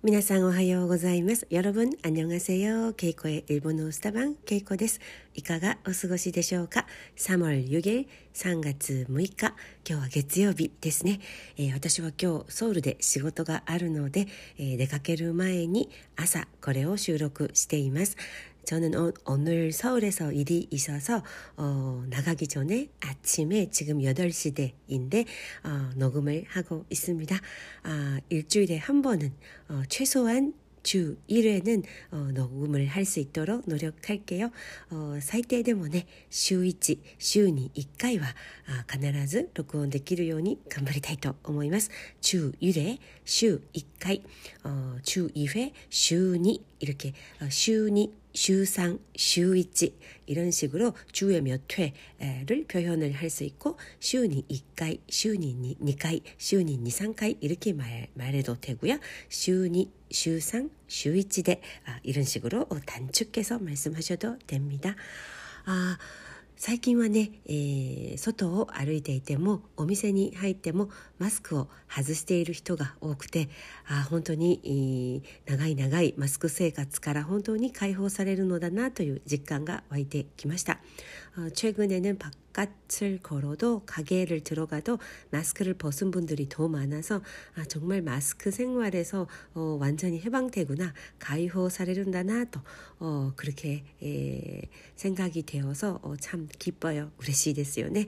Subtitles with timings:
[0.00, 1.44] 皆さんおはようございます。
[1.50, 2.36] よろぶん、あにょが。
[2.36, 5.00] 稽古へ日本のスタバン、稽古です。
[5.34, 11.18] いかがお過ごしでしょうか ?3 月6日、今日は月曜日ですね、
[11.56, 18.16] えー、私は今日ソウルで仕事があるので、えー、出かける前に朝これを収録しています。
[18.67, 21.21] 저는 오, 오늘 서울에서 일이 있어서
[21.57, 25.25] 어, 나가기 전에 아침에 지금 8시대인데
[25.63, 27.35] 어, 녹음을 하고 있습니다.
[27.83, 29.33] 아, 일주일에 한 번은
[29.67, 30.53] 어, 최소한
[30.83, 34.51] 주 1회는 어, 녹음을 할 수 있도록 노력할게요.
[34.91, 38.27] 어, 最低でもね、週1、週に 1回は
[38.67, 41.89] 아, 必ず録音できるように頑張りたいと思います。
[42.21, 44.23] 주 1회, 週 1回,
[44.63, 49.94] 어, 주 2회, 週2 이렇게 어, 週2 슈상, 슈이찌
[50.26, 56.78] 이런 식으로 주의 몇 회를 표현을 할 수 있고 슈니 1회, 슈니 2회, 슈니 2,
[56.84, 58.98] 3회 이렇게 말, 말해도 되고요.
[59.28, 64.96] 슈니, 슈상, 슈이찌대 아, 이런 식으로 단축해서 말씀하셔도 됩니다.
[65.64, 65.98] 아,
[66.67, 70.89] 最近はね、えー、外を歩いていてもお店に入っても
[71.19, 73.49] マスクを外している人が多くて
[73.87, 80.79] あ本当に、えー、長い長いマスク生活から本当に解放されるのだなという実感が湧いてきました。
[81.55, 82.17] 최근에는
[82.57, 84.99] 바깥을 걸어도 가게를 들어가도
[85.31, 87.21] 마스크를 벗은 분들이 더 많아서
[87.55, 92.61] 아, 정말 마스크 생활에서 어, 완전히 해방되구나 가이호 사례른다나 또
[92.99, 94.61] 어, 그렇게 에,
[94.95, 97.11] 생각이 되어서 어, 참 기뻐요.
[97.17, 97.89] 우레시 됐어요.
[97.89, 98.05] 네.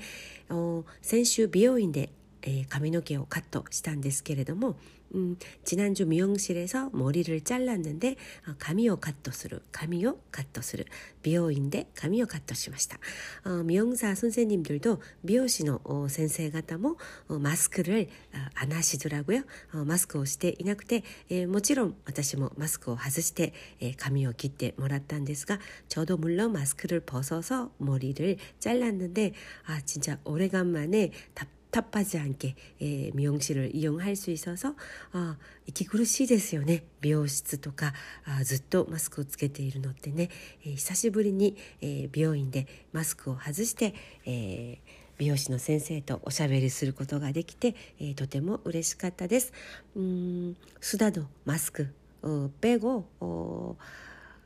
[0.49, 2.09] 어, 先週美容院で、
[2.43, 4.77] えー、髪の毛をカットしたんですけれども
[5.13, 8.15] 음, 지난주 미용실에서 머리를 잘랐는데
[8.47, 10.85] 어, 가미오 카토스를 가미오 카토스를
[11.23, 12.99] 미용인데 가미오 카토しました
[13.45, 19.43] 어, 미용사 선생님들도 미용시노 어, 선생方も 어, 마스크를 어, 안 하시더라고요.
[19.73, 27.71] 어, 마스크を して いなくて 예, もちろん私も 마스크を 外して 예, 가미오 切ってもらったんですが 저도 물론 마스크를 벗어서
[27.79, 29.33] 머리를 잘랐는데
[29.65, 34.75] 아 진짜 오래간만에 답 답하지 않게 예, 미용실을 이용할 수 있어서
[35.11, 35.37] 아,
[35.67, 36.85] 이기苦しい ですよね.
[37.01, 37.93] 미용室とか
[38.23, 40.29] 아, ずっとマスクをつけているのってね,
[40.65, 43.93] 예, 久しぶりに 예, 病院で 마스크を 外して
[44.25, 44.79] 예,
[45.17, 49.51] 美容師の先生とおしゃべりすることができて、えー、とても嬉しかったです。
[49.95, 51.93] うん、수다도マスク
[52.23, 53.75] を빼고 어、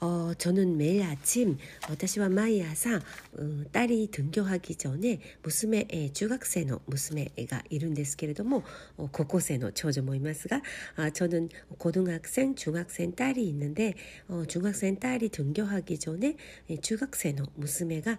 [0.00, 8.62] 어, 저는 매일 아침 私は毎朝 어, 딸이 등교하기 전에 무스메 중학생の 무스메가 いるんですけれども
[8.96, 10.62] 어, 고고생の 長女もいますが
[10.96, 11.48] 아, 저는
[11.78, 13.94] 고등학생, 중학생 딸이 있는데
[14.28, 16.36] 어, 중학생 딸이 등교하기 전에
[16.80, 18.18] 중학생の 무스메가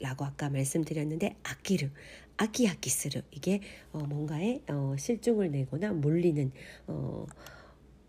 [0.00, 1.90] 라고 아까 말씀드렸는데 아끼르
[2.38, 3.60] 아키아키스르 이게
[3.92, 6.50] 어, 뭔가에 어, 실증을 내거나 물리는
[6.86, 7.26] 어,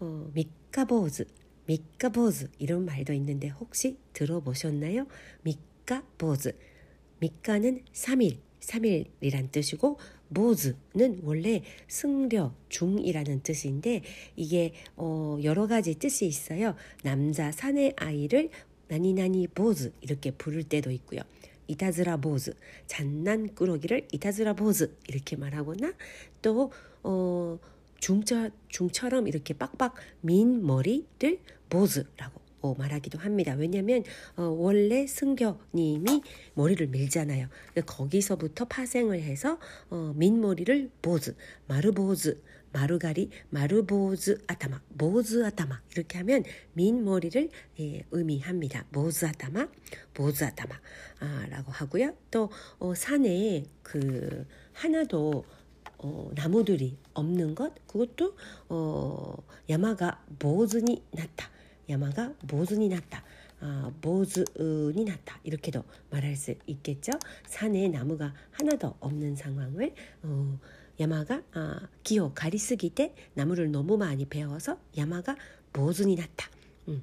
[0.00, 1.26] 어, 미카보즈,
[1.66, 5.06] 미카보즈 이런 말도 있는데 혹시 들어보셨나요?
[5.42, 6.54] 미카보즈.
[7.18, 9.98] 미카는 3일, 3일이란 뜻이고
[10.34, 14.02] 보즈는 원래 승려 중이라는 뜻인데
[14.34, 16.74] 이게 어 여러 가지 뜻이 있어요.
[17.02, 18.50] 남자 사내 아이를
[18.88, 21.20] 나니나니 보즈 이렇게 부를 때도 있고요.
[21.68, 22.54] 이타즈라 보즈,
[22.86, 25.94] 장난꾸러기를 이타즈라 보즈 이렇게 말하거나
[26.42, 26.70] 또
[27.02, 27.58] 어,
[27.98, 33.54] 중처, 중처럼 이렇게 빡빡 민 머리를 보즈라고 어, 말하기도 합니다.
[33.54, 34.02] 왜냐하면
[34.36, 36.22] 어, 원래 승교님이
[36.54, 37.48] 머리를 밀잖아요.
[37.86, 39.58] 거기서부터 파생을 해서
[39.90, 41.36] 어, 민머리를 보즈,
[41.68, 46.44] 마르보즈, 마루가리, 마르보즈 아타마, 보즈 아타마 이렇게 하면
[46.74, 47.48] 민머리를
[47.80, 48.84] 예, 의미합니다.
[48.92, 49.68] 보즈 아타마,
[50.12, 50.74] 보즈 아타마
[51.20, 52.14] 아, 라고 하고요.
[52.30, 55.44] 또 어, 산에 그 하나도
[55.98, 58.36] 어, 나무들이 없는 것 그것도
[58.68, 59.34] 어,
[59.68, 61.50] 야마가 보즈니 났다
[61.88, 63.24] 야마가 보즈니 났다
[63.60, 67.12] 아, 보즈니 났다 이렇게도 말할 수 있겠죠?
[67.46, 70.58] 산에 나무가 하나도 없는 상황을 어,
[71.00, 75.36] 야마가 아, 기어 가리쓰기 때 나무를 너무 많이 베어서 야마가
[75.72, 76.48] 보즈니 났다
[76.88, 77.02] 음,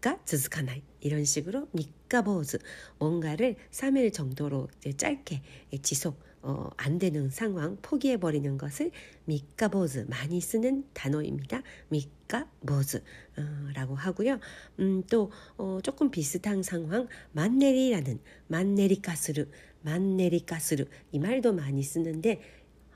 [0.00, 2.58] 가続かない 이런 식으로 니까보즈
[2.98, 5.42] 뭔가를 3일 정도로 짧게
[5.82, 8.90] 지속 어, 안 되는 상황 포기해버리는 것을
[9.24, 11.62] 미까보즈 많이 쓰는 단어입니다.
[11.88, 12.98] 미까보즈
[13.38, 13.42] 어,
[13.74, 14.40] 라고 하고요.
[14.78, 19.46] 음, 또 어, 조금 비슷한 상황 만내리라는 만내리가스르
[19.80, 22.42] 만내리가스르 이 말도 많이 쓰는데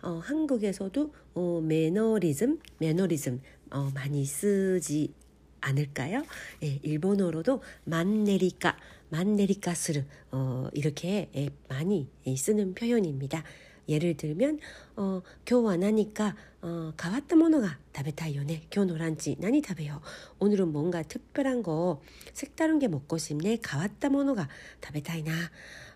[0.02, 3.40] 어, 한국에서도 어, 매너리즘 매너리즘
[3.70, 5.14] 어, 많이 쓰지
[5.62, 6.24] 않을까요?
[6.62, 8.76] 예, 일본어로도 만내리까,
[9.10, 13.44] 만내리까 스르 어, 이렇게 예, 많이 쓰는 표현입니다.
[13.88, 14.58] 예를 들면
[14.96, 20.02] 어, 今日は何か 어, 変わったものが食べたいよね今日のランチ何食べよ
[20.40, 22.02] う 오늘은 뭔가 특별한 거
[22.34, 24.48] 색다른 게 먹고 싶네 変わったものが
[24.84, 25.32] 食べたいな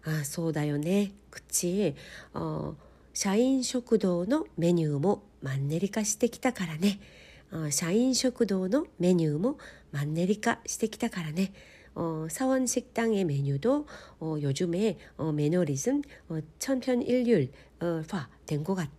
[0.04, 1.94] 아, そうだよね 그치
[2.32, 2.74] 어,
[3.12, 7.35] 社員食堂のメニューもマンネリ化してきたからね 어,
[7.70, 9.58] 社員食堂のメニューも
[9.90, 11.52] マンネリ化してきたからね.
[11.94, 13.86] 어, 사원 식당의 메뉴도
[14.20, 17.48] 어, 요즘에 어, 매너리즘 어, 천편일률화
[17.80, 18.02] 어,
[18.46, 18.92] 된것 같아.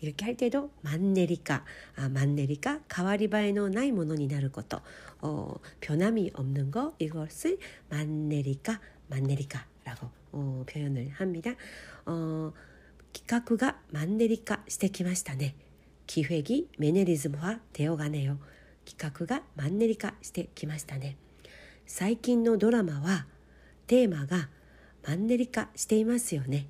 [0.00, 1.64] 이렇게 할 때도 만내리까,
[1.96, 4.78] 아, 만내리까 가와리바에노 나이 모노니 나를 것도
[5.20, 11.56] 어, 변함이 없는 거 이것을 만내리까, 만내리까라고 어, 표현을 합니다.
[12.06, 12.52] 어,
[13.12, 15.56] 기카쿠가 만내리까 してきましたね.
[16.06, 18.38] 기획이 매너리즘화 되어가네요.
[18.84, 21.16] 기카쿠가 만내리카 してきましたね.
[21.86, 23.26] 最近のドラマは
[23.86, 24.48] テーマが
[25.06, 26.66] 만내리까していますよね.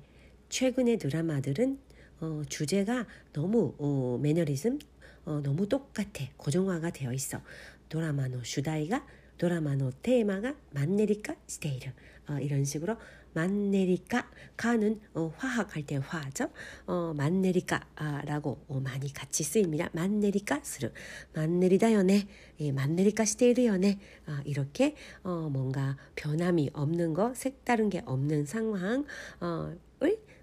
[0.49, 1.79] 최근의 드라마들은
[2.21, 4.79] 어, 주제가 너무 어, 매너리즘
[5.25, 7.41] 어, 너무 똑같아 고정화가 되어 있어.
[7.89, 9.05] 드라마의 주다이가
[9.37, 11.93] 드라마의 테마가 만내리까 している.
[12.27, 12.97] 어, 이런 식으로
[13.33, 16.49] 만내리까 가는 어, 화학할 때 화죠.
[16.87, 19.89] 어, 만내리까라고 어, 많이 같이 쓰입니다.
[19.93, 20.91] 만내리까 스르
[21.33, 22.27] 만내리다요네.
[22.61, 23.99] 예, 만내리까 시대이르요네.
[24.25, 29.05] 아, 이렇게 어, 뭔가 변함이 없는 거, 색다른 게 없는 상황을
[29.41, 29.73] 어,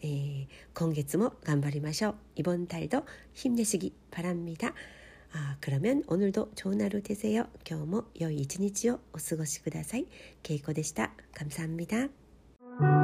[0.04, 2.16] 에, 今月も頑張りましょう.
[2.36, 4.74] 이번 달도 힘내시기 바랍니다.
[5.61, 10.07] 그러면 오늘도 좋은 하루 되세요今日も良い一日をお過ごしください。
[10.43, 11.11] けいこでした。
[11.35, 13.04] 감사합니 다。